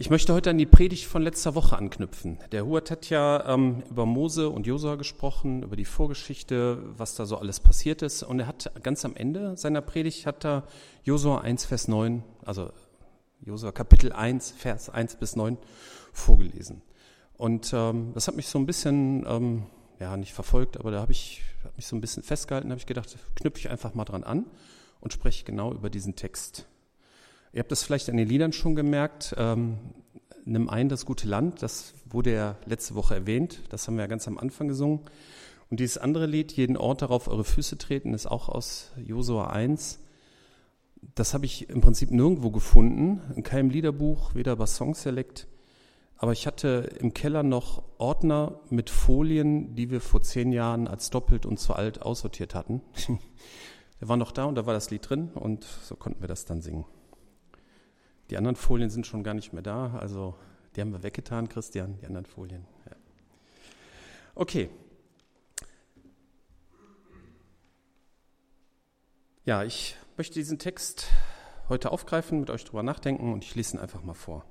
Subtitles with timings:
[0.00, 2.38] Ich möchte heute an die Predigt von letzter Woche anknüpfen.
[2.52, 7.26] Der Hubert hat ja ähm, über Mose und Josua gesprochen, über die Vorgeschichte, was da
[7.26, 8.22] so alles passiert ist.
[8.22, 10.66] Und er hat ganz am Ende seiner Predigt hat er
[11.04, 12.72] Josua 1, Vers 9, also
[13.42, 15.58] Josua Kapitel 1, Vers 1 bis 9
[16.14, 16.80] vorgelesen.
[17.36, 19.66] Und ähm, das hat mich so ein bisschen, ähm,
[19.98, 22.86] ja, nicht verfolgt, aber da habe ich hab mich so ein bisschen festgehalten, habe ich
[22.86, 24.46] gedacht, knüpfe ich einfach mal dran an
[25.00, 26.66] und spreche genau über diesen Text.
[27.52, 29.34] Ihr habt das vielleicht an den Liedern schon gemerkt.
[29.36, 29.78] Ähm,
[30.44, 33.62] Nimm ein das gute Land, das wurde ja letzte Woche erwähnt.
[33.68, 35.00] Das haben wir ja ganz am Anfang gesungen.
[35.70, 40.00] Und dieses andere Lied, jeden Ort darauf eure Füße treten, ist auch aus Josua 1.
[41.14, 45.46] Das habe ich im Prinzip nirgendwo gefunden, in keinem Liederbuch, weder bei Song Select.
[46.16, 51.10] Aber ich hatte im Keller noch Ordner mit Folien, die wir vor zehn Jahren als
[51.10, 52.82] doppelt und zu alt aussortiert hatten.
[54.00, 56.46] Der war noch da und da war das Lied drin und so konnten wir das
[56.46, 56.86] dann singen.
[58.30, 60.36] Die anderen Folien sind schon gar nicht mehr da, also
[60.74, 62.64] die haben wir weggetan, Christian, die anderen Folien.
[62.86, 62.96] Ja.
[64.36, 64.70] Okay.
[69.44, 71.08] Ja, ich möchte diesen Text
[71.68, 74.44] heute aufgreifen, mit euch drüber nachdenken und ich lese ihn einfach mal vor.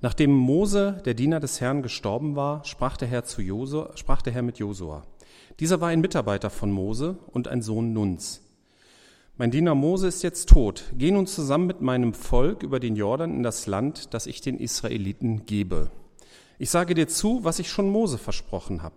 [0.00, 4.32] Nachdem Mose, der Diener des Herrn, gestorben war, sprach der Herr, zu Josua, sprach der
[4.32, 5.02] Herr mit Josua.
[5.58, 8.42] Dieser war ein Mitarbeiter von Mose und ein Sohn Nuns.
[9.40, 10.92] Mein Diener Mose ist jetzt tot.
[10.98, 14.58] Geh nun zusammen mit meinem Volk über den Jordan in das Land, das ich den
[14.58, 15.90] Israeliten gebe.
[16.58, 18.96] Ich sage dir zu, was ich schon Mose versprochen habe.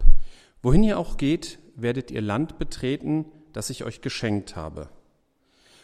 [0.61, 4.89] Wohin ihr auch geht, werdet ihr Land betreten, das ich euch geschenkt habe.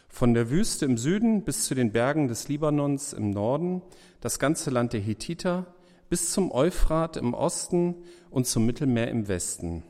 [0.10, 3.82] Von der Wüste im Süden bis zu den Bergen des Libanons im Norden,
[4.20, 5.74] das ganze Land der Hethiter,
[6.10, 7.96] bis zum Euphrat im Osten
[8.30, 9.84] und zum Mittelmeer im Westen.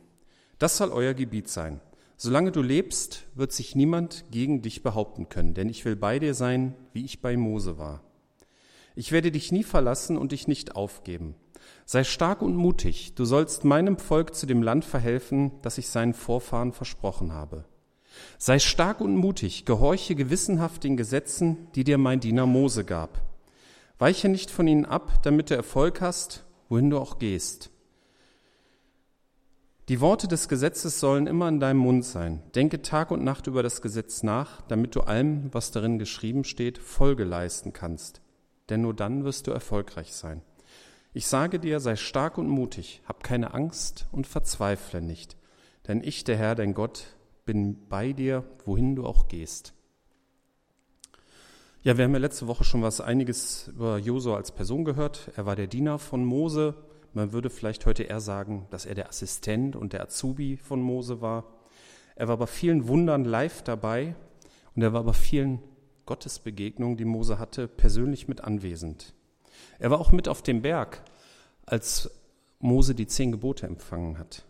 [0.60, 1.82] Das soll euer Gebiet sein.
[2.22, 6.34] Solange du lebst, wird sich niemand gegen dich behaupten können, denn ich will bei dir
[6.34, 8.04] sein, wie ich bei Mose war.
[8.94, 11.36] Ich werde dich nie verlassen und dich nicht aufgeben.
[11.86, 16.14] Sei stark und mutig, du sollst meinem Volk zu dem Land verhelfen, das ich seinen
[16.14, 17.64] Vorfahren versprochen habe.
[18.38, 23.22] Sei stark und mutig, gehorche gewissenhaft den Gesetzen, die dir mein Diener Mose gab.
[23.98, 27.70] Weiche nicht von ihnen ab, damit du Erfolg hast, wohin du auch gehst.
[29.90, 32.44] Die Worte des Gesetzes sollen immer in deinem Mund sein.
[32.54, 36.78] Denke Tag und Nacht über das Gesetz nach, damit du allem, was darin geschrieben steht,
[36.78, 38.22] Folge leisten kannst.
[38.70, 40.44] Denn nur dann wirst du erfolgreich sein.
[41.12, 45.38] Ich sage dir, sei stark und mutig, hab keine Angst und verzweifle nicht.
[45.88, 49.74] Denn ich, der Herr, dein Gott, bin bei dir, wohin du auch gehst.
[51.82, 55.32] Ja, wir haben ja letzte Woche schon was einiges über Josua als Person gehört.
[55.36, 56.76] Er war der Diener von Mose,
[57.14, 61.22] man würde vielleicht heute eher sagen, dass er der Assistent und der Azubi von Mose
[61.22, 61.46] war.
[62.16, 64.16] Er war bei vielen Wundern live dabei
[64.76, 65.60] und er war bei vielen
[66.06, 69.14] Gottesbegegnungen, die Mose hatte, persönlich mit anwesend.
[69.80, 71.04] Er war auch mit auf dem Berg,
[71.66, 72.12] als
[72.60, 74.46] Mose die zehn Gebote empfangen hat.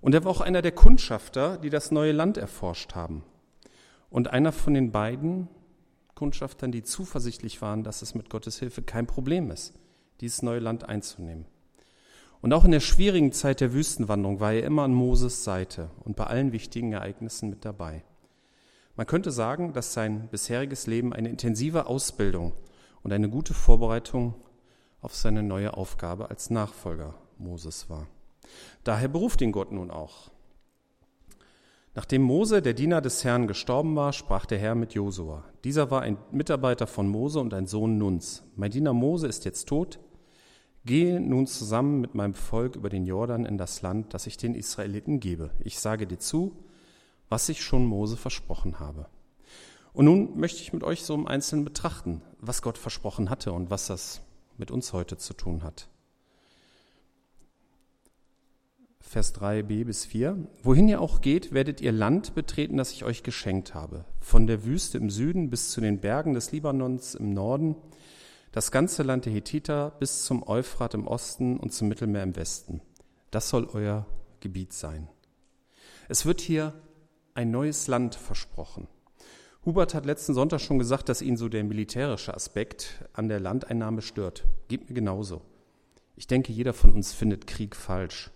[0.00, 3.24] Und er war auch einer der Kundschafter, die das neue Land erforscht haben.
[4.10, 5.48] Und einer von den beiden
[6.14, 9.74] Kundschaftern, die zuversichtlich waren, dass es mit Gottes Hilfe kein Problem ist
[10.22, 11.44] dieses neue Land einzunehmen.
[12.40, 16.16] Und auch in der schwierigen Zeit der Wüstenwanderung war er immer an Moses Seite und
[16.16, 18.02] bei allen wichtigen Ereignissen mit dabei.
[18.96, 22.52] Man könnte sagen, dass sein bisheriges Leben eine intensive Ausbildung
[23.02, 24.34] und eine gute Vorbereitung
[25.00, 28.06] auf seine neue Aufgabe als Nachfolger Moses war.
[28.84, 30.30] Daher beruft ihn Gott nun auch.
[31.94, 35.44] Nachdem Mose, der Diener des Herrn, gestorben war, sprach der Herr mit Josua.
[35.62, 38.42] Dieser war ein Mitarbeiter von Mose und ein Sohn Nuns.
[38.56, 39.98] Mein Diener Mose ist jetzt tot.
[40.84, 44.54] Gehe nun zusammen mit meinem Volk über den Jordan in das Land, das ich den
[44.54, 45.50] Israeliten gebe.
[45.60, 46.56] Ich sage dir zu,
[47.28, 49.06] was ich schon Mose versprochen habe.
[49.92, 53.70] Und nun möchte ich mit euch so im Einzelnen betrachten, was Gott versprochen hatte und
[53.70, 54.22] was das
[54.58, 55.88] mit uns heute zu tun hat.
[59.00, 60.48] Vers 3b bis 4.
[60.62, 64.06] Wohin ihr auch geht, werdet ihr Land betreten, das ich euch geschenkt habe.
[64.20, 67.76] Von der Wüste im Süden bis zu den Bergen des Libanons im Norden,
[68.52, 72.82] das ganze Land der Hethiter bis zum Euphrat im Osten und zum Mittelmeer im Westen.
[73.30, 74.06] Das soll euer
[74.40, 75.08] Gebiet sein.
[76.08, 76.74] Es wird hier
[77.34, 78.88] ein neues Land versprochen.
[79.64, 84.02] Hubert hat letzten Sonntag schon gesagt, dass ihn so der militärische Aspekt an der Landeinnahme
[84.02, 84.44] stört.
[84.68, 85.40] Geht mir genauso.
[86.16, 88.30] Ich denke, jeder von uns findet Krieg falsch.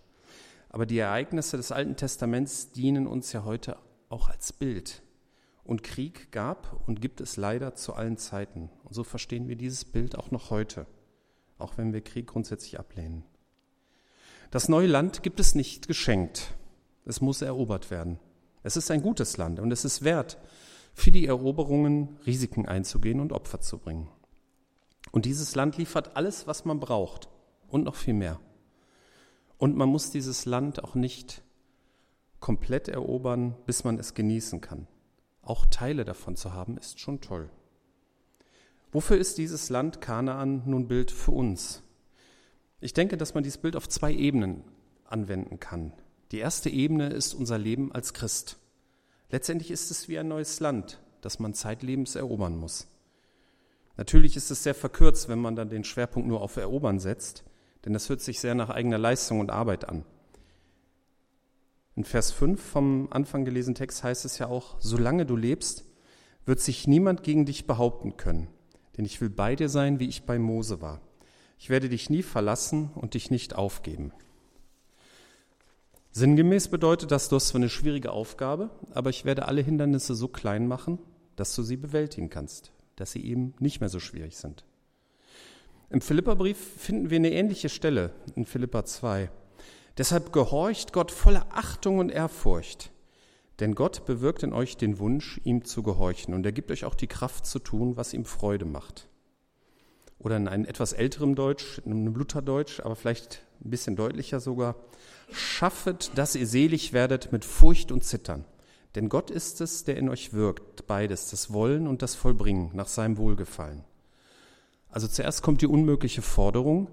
[0.70, 3.76] Aber die Ereignisse des Alten Testaments dienen uns ja heute
[4.08, 5.02] auch als Bild.
[5.66, 8.70] Und Krieg gab und gibt es leider zu allen Zeiten.
[8.84, 10.86] Und so verstehen wir dieses Bild auch noch heute,
[11.58, 13.24] auch wenn wir Krieg grundsätzlich ablehnen.
[14.52, 16.54] Das neue Land gibt es nicht geschenkt.
[17.04, 18.20] Es muss erobert werden.
[18.62, 20.38] Es ist ein gutes Land und es ist wert,
[20.94, 24.08] für die Eroberungen Risiken einzugehen und Opfer zu bringen.
[25.12, 27.28] Und dieses Land liefert alles, was man braucht
[27.68, 28.40] und noch viel mehr.
[29.58, 31.42] Und man muss dieses Land auch nicht
[32.40, 34.86] komplett erobern, bis man es genießen kann.
[35.46, 37.48] Auch Teile davon zu haben, ist schon toll.
[38.90, 41.84] Wofür ist dieses Land Kanaan nun Bild für uns?
[42.80, 44.64] Ich denke, dass man dieses Bild auf zwei Ebenen
[45.04, 45.92] anwenden kann.
[46.32, 48.58] Die erste Ebene ist unser Leben als Christ.
[49.30, 52.88] Letztendlich ist es wie ein neues Land, das man zeitlebens erobern muss.
[53.96, 57.44] Natürlich ist es sehr verkürzt, wenn man dann den Schwerpunkt nur auf Erobern setzt,
[57.84, 60.04] denn das hört sich sehr nach eigener Leistung und Arbeit an.
[61.96, 65.84] In Vers 5 vom Anfang gelesenen Text heißt es ja auch, solange du lebst,
[66.44, 68.48] wird sich niemand gegen dich behaupten können,
[68.96, 71.00] denn ich will bei dir sein, wie ich bei Mose war.
[71.58, 74.12] Ich werde dich nie verlassen und dich nicht aufgeben.
[76.12, 80.28] Sinngemäß bedeutet das, du hast zwar eine schwierige Aufgabe, aber ich werde alle Hindernisse so
[80.28, 80.98] klein machen,
[81.34, 84.66] dass du sie bewältigen kannst, dass sie eben nicht mehr so schwierig sind.
[85.88, 89.30] Im Philipperbrief finden wir eine ähnliche Stelle in Philippa 2.
[89.98, 92.90] Deshalb gehorcht Gott voller Achtung und Ehrfurcht,
[93.60, 96.94] denn Gott bewirkt in euch den Wunsch, ihm zu gehorchen und er gibt euch auch
[96.94, 99.08] die Kraft zu tun, was ihm Freude macht.
[100.18, 104.76] Oder in einem etwas älterem Deutsch, in einem Lutherdeutsch, aber vielleicht ein bisschen deutlicher sogar,
[105.32, 108.44] Schaffet, dass ihr selig werdet mit Furcht und Zittern.
[108.94, 112.88] Denn Gott ist es, der in euch wirkt, beides, das Wollen und das Vollbringen nach
[112.88, 113.84] seinem Wohlgefallen.
[114.88, 116.88] Also zuerst kommt die unmögliche Forderung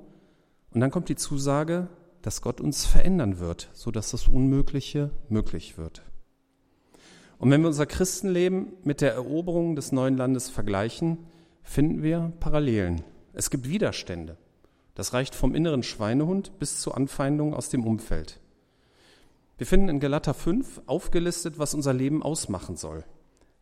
[0.71, 1.87] und dann kommt die Zusage,
[2.23, 6.01] dass Gott uns verändern wird, so dass das Unmögliche möglich wird.
[7.37, 11.17] Und wenn wir unser Christenleben mit der Eroberung des neuen Landes vergleichen,
[11.61, 13.03] finden wir Parallelen.
[13.33, 14.37] Es gibt Widerstände.
[14.95, 18.39] Das reicht vom inneren Schweinehund bis zu Anfeindungen aus dem Umfeld.
[19.57, 23.03] Wir finden in Galater 5 aufgelistet, was unser Leben ausmachen soll.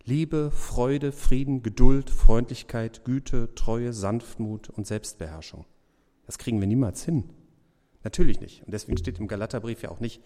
[0.03, 5.65] Liebe, Freude, Frieden, Geduld, Freundlichkeit, Güte, Treue, Sanftmut und Selbstbeherrschung.
[6.27, 7.29] Das kriegen wir niemals hin.
[8.03, 8.63] Natürlich nicht.
[8.65, 10.21] Und deswegen steht im Galaterbrief ja auch nicht,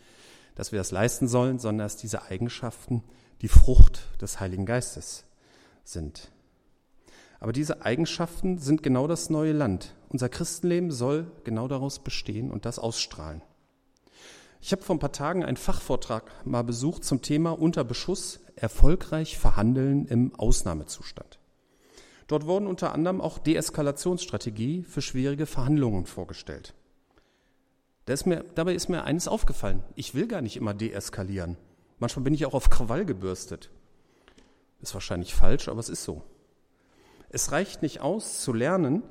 [0.55, 3.03] dass wir das leisten sollen, sondern dass diese Eigenschaften
[3.41, 5.25] die Frucht des Heiligen Geistes
[5.83, 6.31] sind.
[7.39, 9.93] Aber diese Eigenschaften sind genau das neue Land.
[10.09, 13.41] Unser Christenleben soll genau daraus bestehen und das ausstrahlen.
[14.61, 19.37] Ich habe vor ein paar Tagen einen Fachvortrag mal besucht zum Thema Unter Beschuss erfolgreich
[19.37, 21.39] verhandeln im Ausnahmezustand.
[22.27, 26.73] Dort wurden unter anderem auch Deeskalationsstrategie für schwierige Verhandlungen vorgestellt.
[28.07, 29.83] Ist mir, dabei ist mir eines aufgefallen.
[29.95, 31.57] Ich will gar nicht immer deeskalieren.
[31.97, 33.71] Manchmal bin ich auch auf Krawall gebürstet.
[34.81, 36.21] Ist wahrscheinlich falsch, aber es ist so.
[37.29, 39.01] Es reicht nicht aus zu lernen,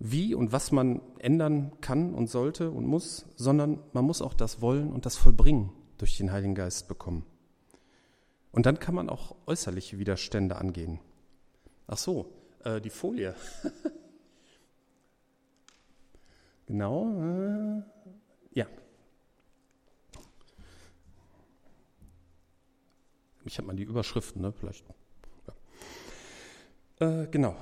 [0.00, 4.60] wie und was man ändern kann und sollte und muss, sondern man muss auch das
[4.60, 7.24] Wollen und das Vollbringen durch den Heiligen Geist bekommen.
[8.50, 10.98] Und dann kann man auch äußerliche Widerstände angehen.
[11.86, 12.32] Ach so,
[12.64, 13.36] äh, die Folie.
[16.66, 17.20] genau.
[17.20, 17.82] Äh,
[23.42, 23.46] ja.
[23.46, 24.52] Ich habe mal die Überschriften, ne?
[24.52, 24.84] Vielleicht
[27.00, 27.56] äh, genau.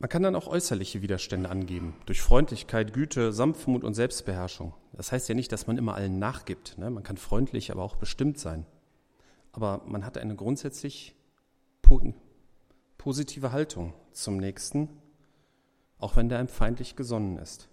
[0.00, 4.74] Man kann dann auch äußerliche Widerstände angeben, durch Freundlichkeit, Güte, Sanftmut und Selbstbeherrschung.
[4.92, 6.78] Das heißt ja nicht, dass man immer allen nachgibt.
[6.78, 6.90] Ne?
[6.90, 8.64] Man kann freundlich, aber auch bestimmt sein.
[9.52, 11.16] Aber man hat eine grundsätzlich
[12.96, 14.88] positive Haltung zum Nächsten,
[15.98, 17.68] auch wenn der einem feindlich gesonnen ist.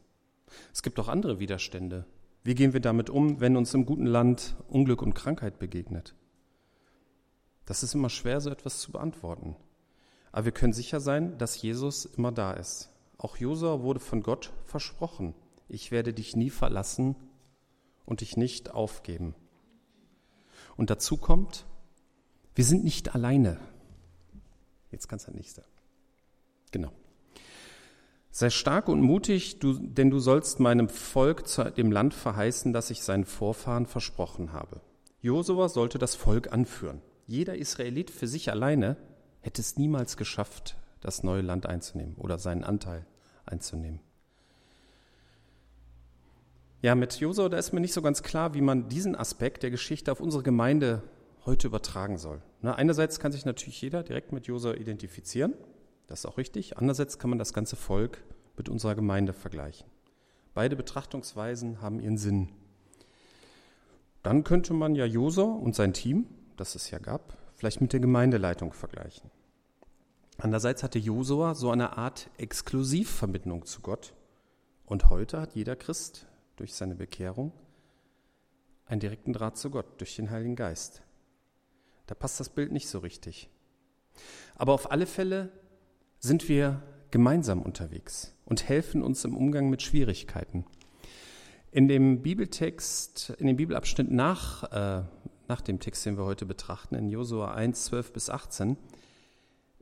[0.73, 2.05] Es gibt auch andere Widerstände.
[2.43, 6.15] Wie gehen wir damit um, wenn uns im guten Land Unglück und Krankheit begegnet?
[7.65, 9.55] Das ist immer schwer, so etwas zu beantworten.
[10.31, 12.89] Aber wir können sicher sein, dass Jesus immer da ist.
[13.17, 15.33] Auch Josua wurde von Gott versprochen.
[15.67, 17.15] Ich werde dich nie verlassen
[18.05, 19.33] und dich nicht aufgeben.
[20.77, 21.65] Und dazu kommt,
[22.53, 23.59] wir sind nicht alleine.
[24.91, 25.63] Jetzt kannst du das nächste.
[26.71, 26.91] Genau.
[28.31, 32.89] Sei stark und mutig, du, denn du sollst meinem Volk zu dem Land verheißen, das
[32.89, 34.81] ich seinen Vorfahren versprochen habe.
[35.21, 37.01] Josua sollte das Volk anführen.
[37.27, 38.97] Jeder Israelit für sich alleine
[39.41, 43.05] hätte es niemals geschafft, das neue Land einzunehmen oder seinen Anteil
[43.45, 43.99] einzunehmen.
[46.81, 49.71] Ja, mit Josua, da ist mir nicht so ganz klar, wie man diesen Aspekt der
[49.71, 51.01] Geschichte auf unsere Gemeinde
[51.45, 52.41] heute übertragen soll.
[52.61, 55.53] Na, einerseits kann sich natürlich jeder direkt mit Josua identifizieren,
[56.07, 56.77] das ist auch richtig.
[56.77, 58.23] Andererseits kann man das ganze Volk
[58.57, 59.87] mit unserer Gemeinde vergleichen.
[60.53, 62.49] Beide Betrachtungsweisen haben ihren Sinn.
[64.23, 67.99] Dann könnte man ja Josua und sein Team, das es ja gab, vielleicht mit der
[67.99, 69.29] Gemeindeleitung vergleichen.
[70.37, 74.13] Andererseits hatte Josua so eine Art Exklusivverbindung zu Gott.
[74.85, 77.51] Und heute hat jeder Christ durch seine Bekehrung
[78.85, 81.01] einen direkten Draht zu Gott durch den Heiligen Geist.
[82.05, 83.49] Da passt das Bild nicht so richtig.
[84.55, 85.51] Aber auf alle Fälle
[86.19, 90.65] sind wir gemeinsam unterwegs und helfen uns im Umgang mit Schwierigkeiten.
[91.71, 95.03] In dem Bibeltext, in dem Bibelabschnitt nach, äh,
[95.49, 98.77] nach dem Text, den wir heute betrachten, in Josua 1, 12 bis 18,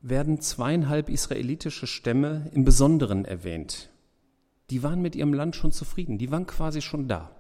[0.02, 3.90] werden zweieinhalb israelitische Stämme im Besonderen erwähnt.
[4.70, 7.32] Die waren mit ihrem Land schon zufrieden, die waren quasi schon da.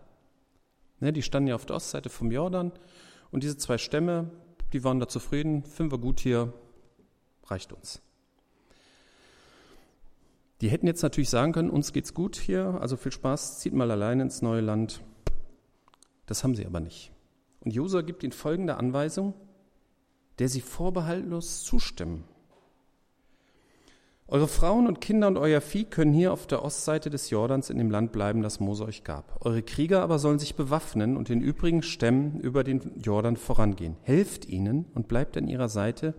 [0.99, 2.71] Ne, die standen ja auf der Ostseite vom Jordan
[3.31, 4.31] und diese zwei Stämme,
[4.71, 6.53] die waren da zufrieden, finden wir gut hier,
[7.47, 8.01] reicht uns.
[10.61, 13.91] Die hätten jetzt natürlich sagen können, uns geht's gut hier, also viel Spaß, zieht mal
[13.91, 15.01] alleine ins neue Land.
[16.25, 17.11] Das haben sie aber nicht.
[17.63, 19.33] Und Josua gibt ihnen folgende Anweisung,
[20.39, 22.25] der sie vorbehaltlos zustimmen.
[24.27, 27.77] Eure Frauen und Kinder und euer Vieh können hier auf der Ostseite des Jordans in
[27.77, 29.45] dem Land bleiben, das Mose euch gab.
[29.45, 33.95] Eure Krieger aber sollen sich bewaffnen und den übrigen Stämmen über den Jordan vorangehen.
[34.01, 36.15] Helft ihnen und bleibt an ihrer Seite,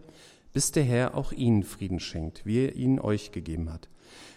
[0.53, 3.89] bis der Herr auch ihnen Frieden schenkt, wie er ihn euch gegeben hat.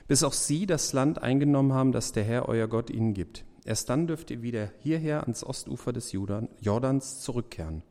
[0.08, 3.46] Bis auch sie das Land eingenommen haben, das der Herr euer Gott ihnen gibt.
[3.68, 7.84] Erst dann dürft ihr wieder hierher ans Ostufer des Jordans zurückkehren,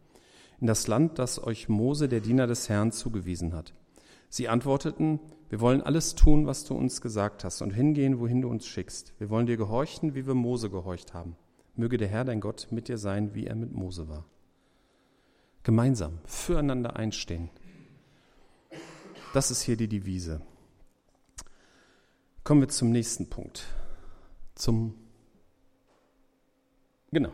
[0.59, 3.75] in das Land, das euch Mose, der Diener des Herrn, zugewiesen hat.
[4.31, 8.49] Sie antworteten, wir wollen alles tun, was du uns gesagt hast und hingehen, wohin du
[8.49, 9.13] uns schickst.
[9.19, 11.37] Wir wollen dir gehorchen, wie wir Mose gehorcht haben.
[11.75, 14.25] Möge der Herr, dein Gott, mit dir sein, wie er mit Mose war.
[15.63, 17.51] Gemeinsam, füreinander einstehen.
[19.35, 20.41] Das ist hier die Devise.
[22.45, 23.67] Kommen wir zum nächsten Punkt.
[24.55, 24.95] Zum
[27.17, 27.33] Genau.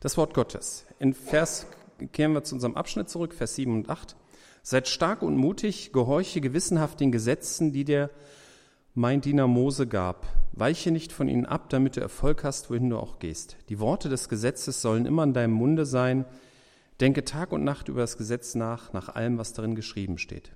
[0.00, 0.84] Das Wort Gottes.
[0.98, 1.66] In Vers
[2.12, 4.14] kehren wir zu unserem Abschnitt zurück, Vers 7 und 8.
[4.62, 8.10] Seid stark und mutig, gehorche gewissenhaft den Gesetzen, die dir
[8.92, 10.26] mein Diener Mose gab.
[10.52, 13.56] Weiche nicht von ihnen ab, damit du Erfolg hast, wohin du auch gehst.
[13.70, 16.26] Die Worte des Gesetzes sollen immer in deinem Munde sein.
[17.00, 20.52] Denke Tag und Nacht über das Gesetz nach, nach allem, was darin geschrieben steht.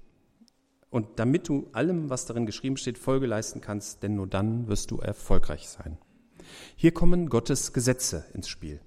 [0.91, 4.91] Und damit du allem, was darin geschrieben steht, Folge leisten kannst, denn nur dann wirst
[4.91, 5.97] du erfolgreich sein.
[6.77, 8.81] Hier kommen Gottes Gesetze ins Spiel.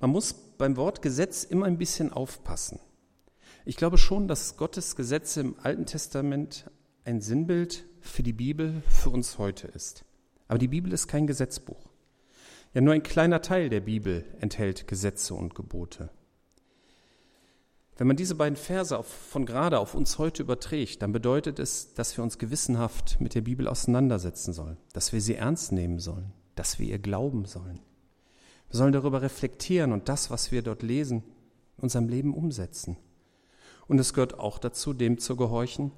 [0.00, 2.80] Man muss beim Wort Gesetz immer ein bisschen aufpassen.
[3.64, 6.70] Ich glaube schon, dass Gottes Gesetze im Alten Testament
[7.04, 10.04] ein Sinnbild für die Bibel für uns heute ist.
[10.46, 11.88] Aber die Bibel ist kein Gesetzbuch.
[12.74, 16.10] Ja, nur ein kleiner Teil der Bibel enthält Gesetze und Gebote.
[17.98, 21.94] Wenn man diese beiden Verse auf, von gerade auf uns heute überträgt, dann bedeutet es,
[21.94, 26.32] dass wir uns gewissenhaft mit der Bibel auseinandersetzen sollen, dass wir sie ernst nehmen sollen,
[26.58, 27.80] dass wir ihr glauben sollen.
[28.68, 31.22] Wir sollen darüber reflektieren und das, was wir dort lesen,
[31.76, 32.96] in unserem Leben umsetzen.
[33.86, 35.92] Und es gehört auch dazu, dem zu gehorchen,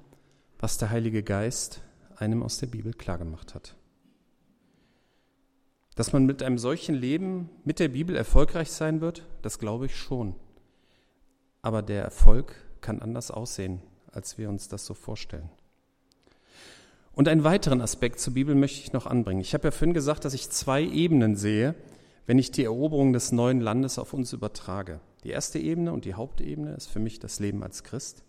[0.59, 1.81] was der Heilige Geist
[2.15, 3.75] einem aus der Bibel klargemacht hat.
[5.95, 9.95] Dass man mit einem solchen Leben mit der Bibel erfolgreich sein wird, das glaube ich
[9.97, 10.35] schon.
[11.61, 15.49] Aber der Erfolg kann anders aussehen, als wir uns das so vorstellen.
[17.13, 19.41] Und einen weiteren Aspekt zur Bibel möchte ich noch anbringen.
[19.41, 21.75] Ich habe ja vorhin gesagt, dass ich zwei Ebenen sehe,
[22.25, 25.01] wenn ich die Eroberung des neuen Landes auf uns übertrage.
[25.23, 28.23] Die erste Ebene und die Hauptebene ist für mich das Leben als Christ.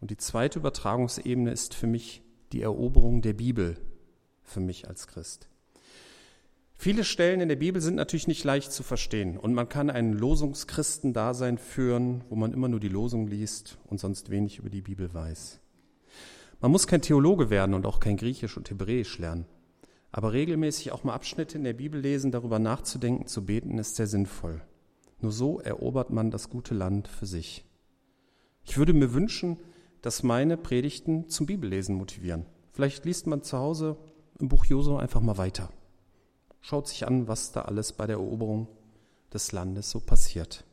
[0.00, 3.76] Und die zweite Übertragungsebene ist für mich die Eroberung der Bibel
[4.42, 5.48] für mich als Christ.
[6.80, 10.12] Viele Stellen in der Bibel sind natürlich nicht leicht zu verstehen und man kann ein
[10.12, 15.12] Losungschristendasein führen, wo man immer nur die Losung liest und sonst wenig über die Bibel
[15.12, 15.58] weiß.
[16.60, 19.46] Man muss kein Theologe werden und auch kein Griechisch und Hebräisch lernen.
[20.10, 24.06] Aber regelmäßig auch mal Abschnitte in der Bibel lesen, darüber nachzudenken, zu beten, ist sehr
[24.06, 24.62] sinnvoll.
[25.20, 27.64] Nur so erobert man das gute Land für sich.
[28.64, 29.58] Ich würde mir wünschen,
[30.02, 32.46] dass meine Predigten zum Bibellesen motivieren.
[32.72, 33.96] Vielleicht liest man zu Hause
[34.38, 35.70] im Buch Josu einfach mal weiter.
[36.60, 38.68] Schaut sich an, was da alles bei der Eroberung
[39.32, 40.64] des Landes so passiert.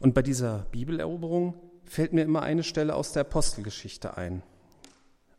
[0.00, 1.54] Und bei dieser Bibeleroberung
[1.86, 4.42] fällt mir immer eine Stelle aus der Apostelgeschichte ein.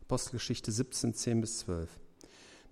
[0.02, 1.88] Apostelgeschichte 17, 10 bis 12.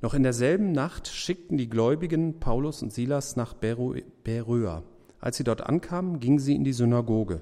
[0.00, 4.82] Noch in derselben Nacht schickten die Gläubigen Paulus und Silas nach Beröa.
[5.20, 7.40] Als sie dort ankamen, gingen sie in die Synagoge.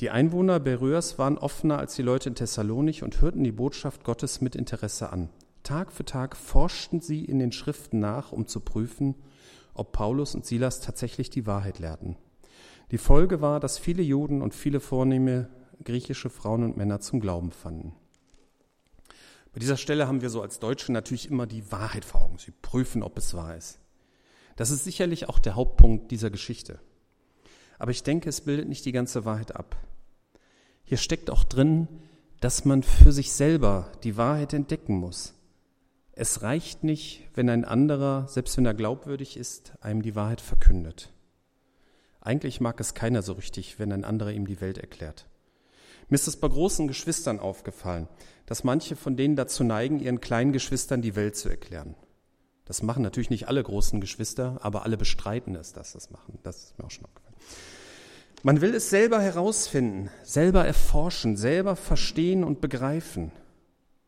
[0.00, 4.40] Die Einwohner Beröas waren offener als die Leute in Thessalonich und hörten die Botschaft Gottes
[4.40, 5.30] mit Interesse an.
[5.62, 9.14] Tag für Tag forschten sie in den Schriften nach, um zu prüfen,
[9.74, 12.16] ob Paulus und Silas tatsächlich die Wahrheit lehrten.
[12.90, 15.48] Die Folge war, dass viele Juden und viele vornehme
[15.84, 17.94] griechische Frauen und Männer zum Glauben fanden.
[19.52, 22.38] Bei dieser Stelle haben wir so als Deutsche natürlich immer die Wahrheit vor Augen.
[22.38, 23.80] Sie prüfen, ob es wahr ist.
[24.56, 26.78] Das ist sicherlich auch der Hauptpunkt dieser Geschichte.
[27.78, 29.76] Aber ich denke, es bildet nicht die ganze Wahrheit ab.
[30.84, 31.88] Hier steckt auch drin,
[32.40, 35.34] dass man für sich selber die Wahrheit entdecken muss.
[36.12, 41.12] Es reicht nicht, wenn ein anderer, selbst wenn er glaubwürdig ist, einem die Wahrheit verkündet.
[42.20, 45.26] Eigentlich mag es keiner so richtig, wenn ein anderer ihm die Welt erklärt.
[46.08, 48.08] Mir ist es bei großen Geschwistern aufgefallen,
[48.46, 51.94] dass manche von denen dazu neigen, ihren kleinen Geschwistern die Welt zu erklären.
[52.64, 56.38] Das machen natürlich nicht alle großen Geschwister, aber alle bestreiten es, dass das machen.
[56.42, 57.34] Das ist mir auch schon aufgefallen.
[58.42, 63.32] Man will es selber herausfinden, selber erforschen, selber verstehen und begreifen.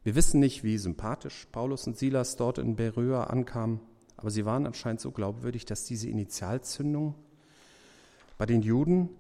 [0.03, 3.81] Wir wissen nicht, wie sympathisch Paulus und Silas dort in Beröa ankamen,
[4.17, 7.15] aber sie waren anscheinend so glaubwürdig, dass diese Initialzündung
[8.39, 9.11] bei den Juden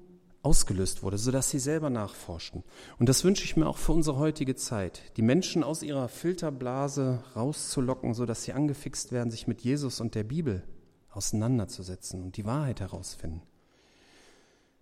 [0.43, 2.65] ausgelöst wurde, sodass sie selber nachforschten.
[2.99, 7.23] Und das wünsche ich mir auch für unsere heutige Zeit, die Menschen aus ihrer Filterblase
[7.37, 10.65] rauszulocken, sodass sie angefixt werden, sich mit Jesus und der Bibel
[11.11, 13.43] auseinanderzusetzen und die Wahrheit herausfinden.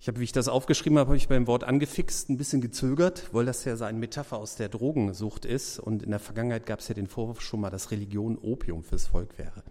[0.03, 3.29] Ich habe, wie ich das aufgeschrieben habe, habe ich beim Wort angefixt ein bisschen gezögert,
[3.33, 5.79] weil das ja so eine Metapher aus der Drogensucht ist.
[5.79, 9.09] Und in der Vergangenheit gab es ja den Vorwurf schon mal, dass Religion Opium fürs
[9.09, 9.63] Volk wäre.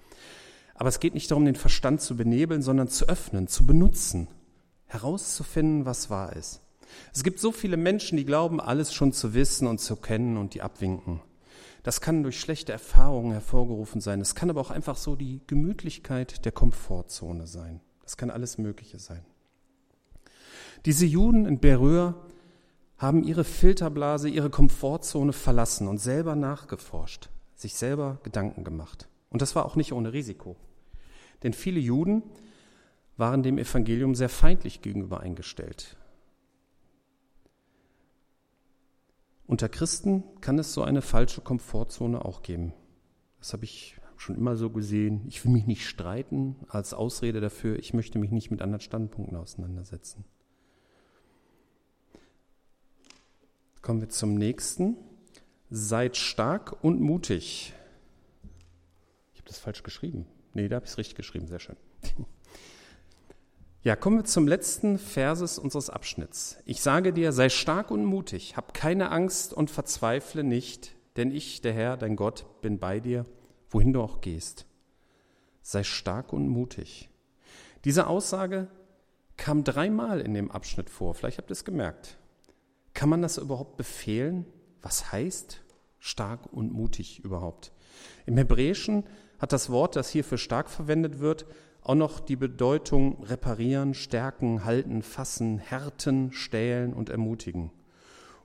[0.76, 4.28] Aber es geht nicht darum, den Verstand zu benebeln, sondern zu öffnen, zu benutzen,
[4.90, 6.62] herauszufinden, was wahr ist.
[7.14, 10.54] Es gibt so viele Menschen, die glauben, alles schon zu wissen und zu kennen und
[10.54, 11.22] die abwinken.
[11.84, 14.20] Das kann durch schlechte Erfahrungen hervorgerufen sein.
[14.20, 17.80] Es kann aber auch einfach so die Gemütlichkeit der Komfortzone sein.
[18.04, 19.24] Das kann alles Mögliche sein.
[20.86, 22.16] Diese Juden in Beröa
[22.98, 29.08] haben ihre Filterblase, ihre Komfortzone verlassen und selber nachgeforscht, sich selber Gedanken gemacht.
[29.30, 30.58] Und das war auch nicht ohne Risiko.
[31.44, 32.24] Denn viele Juden
[33.20, 35.98] waren dem Evangelium sehr feindlich gegenüber eingestellt.
[39.46, 42.74] Unter Christen kann es so eine falsche Komfortzone auch geben.
[43.40, 45.26] Das habe ich schon immer so gesehen.
[45.28, 49.38] Ich will mich nicht streiten als Ausrede dafür, ich möchte mich nicht mit anderen Standpunkten
[49.38, 50.24] auseinandersetzen.
[53.82, 54.98] Kommen wir zum nächsten.
[55.70, 57.74] Seid stark und mutig.
[59.34, 60.26] Ich habe das falsch geschrieben.
[60.54, 61.48] Nee, da habe ich es richtig geschrieben.
[61.48, 61.78] Sehr schön.
[63.82, 66.58] Ja, kommen wir zum letzten Verses unseres Abschnitts.
[66.66, 71.62] Ich sage dir, sei stark und mutig, hab keine Angst und verzweifle nicht, denn ich,
[71.62, 73.26] der Herr, dein Gott, bin bei dir,
[73.70, 74.66] wohin du auch gehst.
[75.62, 77.10] Sei stark und mutig.
[77.86, 78.68] Diese Aussage
[79.38, 81.14] kam dreimal in dem Abschnitt vor.
[81.14, 82.18] Vielleicht habt ihr es gemerkt.
[82.94, 84.46] Kann man das überhaupt befehlen?
[84.82, 85.62] Was heißt
[86.00, 87.72] stark und mutig überhaupt?
[88.26, 89.06] Im Hebräischen
[89.38, 91.46] hat das Wort, das hier für stark verwendet wird,
[91.90, 97.72] auch noch die Bedeutung reparieren, stärken, halten, fassen, härten, stählen und ermutigen.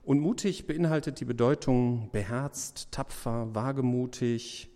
[0.01, 4.71] Und mutig beinhaltet die Bedeutung beherzt, tapfer, wagemutig,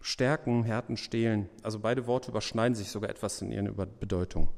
[0.00, 1.50] stärken, härten, stehlen.
[1.62, 4.48] Also beide Worte überschneiden sich sogar etwas in ihrer Bedeutung.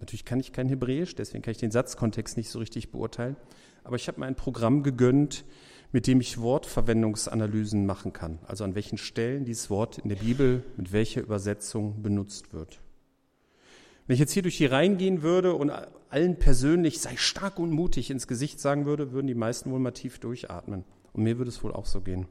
[0.00, 3.36] Natürlich kann ich kein Hebräisch, deswegen kann ich den Satzkontext nicht so richtig beurteilen
[3.88, 5.46] aber ich habe mir ein Programm gegönnt,
[5.92, 8.38] mit dem ich Wortverwendungsanalysen machen kann.
[8.46, 12.80] Also an welchen Stellen dieses Wort in der Bibel mit welcher Übersetzung benutzt wird.
[14.06, 15.70] Wenn ich jetzt hier durch die Reihen gehen würde und
[16.10, 19.90] allen persönlich sei stark und mutig ins Gesicht sagen würde, würden die meisten wohl mal
[19.90, 20.84] tief durchatmen.
[21.12, 22.26] Und mir würde es wohl auch so gehen.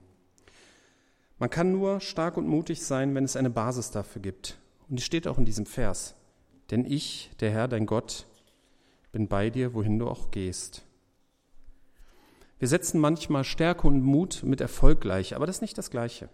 [1.39, 4.57] Man kann nur stark und mutig sein, wenn es eine Basis dafür gibt.
[4.89, 6.15] Und die steht auch in diesem Vers.
[6.71, 8.25] Denn ich, der Herr, dein Gott,
[9.11, 10.86] bin bei dir, wohin du auch gehst.
[12.59, 16.29] Wir setzen manchmal Stärke und Mut mit Erfolg gleich, aber das ist nicht das Gleiche.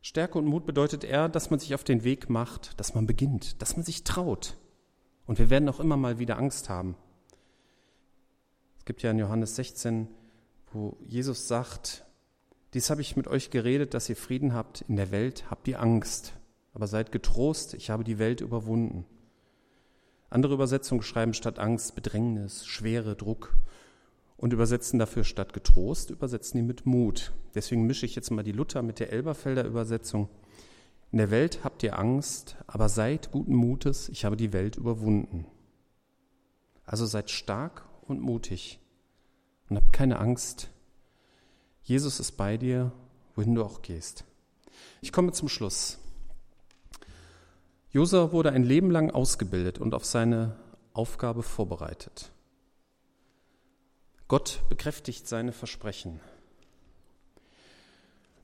[0.00, 3.60] Stärke und Mut bedeutet eher, dass man sich auf den Weg macht, dass man beginnt,
[3.60, 4.56] dass man sich traut.
[5.26, 6.94] Und wir werden auch immer mal wieder Angst haben.
[8.78, 10.06] Es gibt ja in Johannes 16,
[10.72, 12.04] wo Jesus sagt,
[12.72, 14.82] dies habe ich mit euch geredet, dass ihr Frieden habt.
[14.82, 16.34] In der Welt habt ihr Angst.
[16.72, 19.06] Aber seid getrost, ich habe die Welt überwunden.
[20.30, 23.56] Andere Übersetzungen schreiben statt Angst Bedrängnis, Schwere, Druck
[24.36, 27.32] und übersetzen dafür statt getrost, übersetzen die mit Mut.
[27.54, 30.28] Deswegen mische ich jetzt mal die Luther mit der Elberfelder Übersetzung.
[31.12, 35.46] In der Welt habt ihr Angst, aber seid guten Mutes, ich habe die Welt überwunden.
[36.84, 38.80] Also seid stark und mutig
[39.68, 40.68] und habt keine Angst.
[41.82, 42.92] Jesus ist bei dir,
[43.34, 44.24] wohin du auch gehst.
[45.00, 45.98] Ich komme zum Schluss.
[47.90, 50.56] Josua wurde ein Leben lang ausgebildet und auf seine
[50.92, 52.30] Aufgabe vorbereitet.
[54.28, 56.20] Gott bekräftigt seine Versprechen.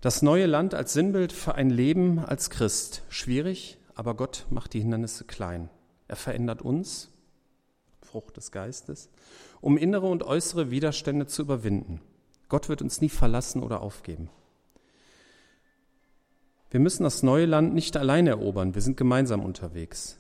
[0.01, 3.03] Das neue Land als Sinnbild für ein Leben als Christ.
[3.09, 5.71] Schwierig, aber Gott macht die Hindernisse klein.
[6.07, 7.11] Er verändert uns,
[8.01, 9.11] Frucht des Geistes,
[9.61, 12.01] um innere und äußere Widerstände zu überwinden.
[12.49, 14.29] Gott wird uns nie verlassen oder aufgeben.
[16.71, 20.19] Wir müssen das neue Land nicht allein erobern, wir sind gemeinsam unterwegs.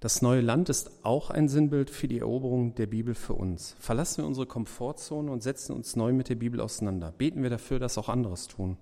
[0.00, 3.76] Das neue Land ist auch ein Sinnbild für die Eroberung der Bibel für uns.
[3.78, 7.12] Verlassen wir unsere Komfortzone und setzen uns neu mit der Bibel auseinander.
[7.12, 8.78] Beten wir dafür, dass auch anderes tun.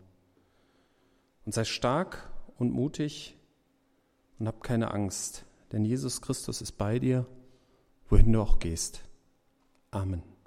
[1.44, 3.36] Und sei stark und mutig
[4.38, 7.26] und hab keine Angst, denn Jesus Christus ist bei dir,
[8.08, 9.02] wohin du auch gehst.
[9.90, 10.37] Amen.